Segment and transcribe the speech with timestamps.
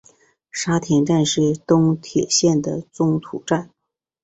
[0.49, 3.69] 沙田站是东铁线的中途站。